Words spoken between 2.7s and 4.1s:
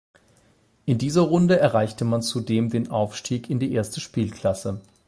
den Aufstieg in die erste